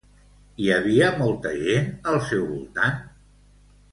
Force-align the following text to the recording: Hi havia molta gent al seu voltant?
Hi 0.63 0.69
havia 0.75 1.09
molta 1.19 1.51
gent 1.67 1.93
al 2.13 2.19
seu 2.31 2.47
voltant? 2.53 2.99